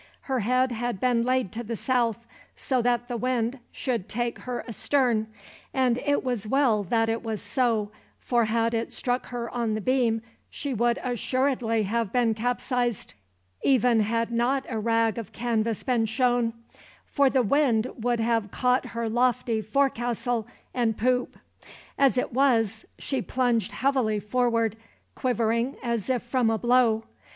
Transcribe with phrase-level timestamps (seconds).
[0.21, 4.65] Her head had been laid to the south, so that the wind should take her
[4.67, 5.27] astern;
[5.75, 9.79] and it was well that it was so, for had it struck her on the
[9.79, 13.13] beam, she would assuredly have been capsized,
[13.61, 16.53] even had not a rag of canvas been shown,
[17.05, 21.37] for the wind would have caught her lofty forecastle and poop.
[21.95, 24.77] As it was she plunged heavily forward,
[25.13, 27.03] quivering as if from a blow.